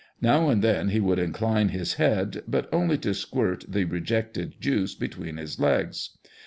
Now 0.19 0.49
and 0.49 0.63
then 0.63 0.89
he 0.89 0.99
would 0.99 1.19
incline 1.19 1.69
his 1.69 1.93
head, 1.93 2.41
but 2.47 2.67
only 2.73 2.97
to 2.97 3.13
squirt 3.13 3.65
the 3.67 3.83
rejected 3.85 4.59
juice 4.59 4.95
between 4.95 5.37
his 5.37 5.59
legs. 5.59 6.17